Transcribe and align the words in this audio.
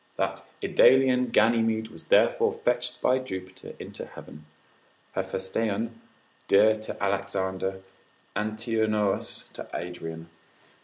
That 0.15 0.43
Idalian 0.63 1.27
Ganymede 1.31 1.89
was 1.89 2.05
therefore 2.05 2.53
fetched 2.53 2.99
by 3.03 3.19
Jupiter 3.19 3.75
into 3.77 4.07
heaven, 4.07 4.47
Hephaestion 5.11 6.01
dear 6.47 6.75
to 6.77 7.03
Alexander, 7.03 7.83
Antinous 8.35 9.47
to 9.53 9.69
Adrian. 9.75 10.31